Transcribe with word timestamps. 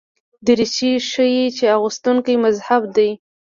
دریشي 0.45 0.91
ښيي 1.09 1.45
چې 1.57 1.65
اغوستونکی 1.75 2.35
مهذب 2.43 2.83
دی. 2.95 3.09